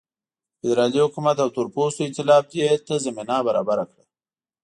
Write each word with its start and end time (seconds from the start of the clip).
د 0.59 0.59
فدرالي 0.61 0.99
حکومت 1.05 1.37
او 1.43 1.49
تورپوستو 1.55 2.01
اېتلاف 2.07 2.43
دې 2.51 2.65
ته 2.87 2.95
زمینه 3.05 3.37
برابره 3.47 3.85
کړه. 3.91 4.03